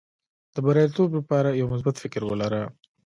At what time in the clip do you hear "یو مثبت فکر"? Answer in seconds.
1.59-2.21